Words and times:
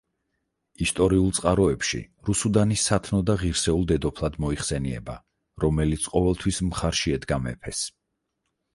ისტორიულ 0.85 1.27
წყაროებში 1.39 1.99
რუსუდანი 2.31 2.79
სათნო 2.85 3.21
და 3.29 3.37
ღირსეულ 3.43 3.87
დედოფლად 3.93 4.41
მოიხსენიება, 4.47 5.21
რომელიც 5.67 6.13
ყოველთვის 6.17 6.65
მხარში 6.73 7.19
ედგა 7.21 7.43
მეფეს. 7.49 7.89